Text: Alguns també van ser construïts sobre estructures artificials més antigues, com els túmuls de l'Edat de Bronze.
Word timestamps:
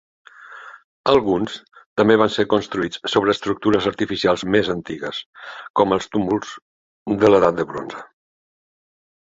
Alguns 1.11 1.57
també 2.01 2.15
van 2.21 2.33
ser 2.35 2.45
construïts 2.53 3.03
sobre 3.15 3.35
estructures 3.37 3.89
artificials 3.93 4.45
més 4.57 4.73
antigues, 4.77 5.21
com 5.83 5.95
els 5.99 6.11
túmuls 6.17 6.57
de 7.23 7.33
l'Edat 7.35 7.63
de 7.63 7.71
Bronze. 7.75 8.05